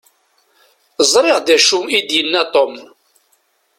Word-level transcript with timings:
Ẓriɣ 1.11 1.37
d 1.39 1.47
acu 1.55 1.79
i 1.97 1.99
d-yenna 2.07 2.43
Tom. 2.53 2.73